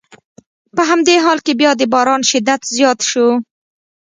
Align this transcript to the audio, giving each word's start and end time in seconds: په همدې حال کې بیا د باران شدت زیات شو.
په 0.75 0.81
همدې 0.89 1.15
حال 1.23 1.39
کې 1.45 1.53
بیا 1.61 1.71
د 1.77 1.81
باران 1.93 2.21
شدت 2.29 2.61
زیات 2.77 2.99
شو. 3.09 3.27